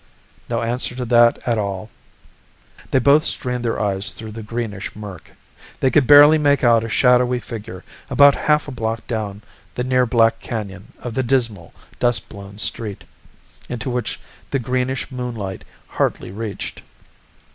[0.49, 1.91] No answer to that at all.
[2.89, 5.33] They both strained their eyes through the greenish murk.
[5.79, 9.43] They could barely make out a shadowy figure about half a block down
[9.75, 13.03] the near black canyon of the dismal, dust blown street,
[13.69, 14.19] into which
[14.49, 16.81] the greenish moonlight hardly reached.